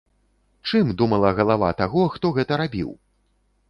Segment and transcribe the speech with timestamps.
[0.69, 2.89] Чым думала галава таго, хто гэта рабіў?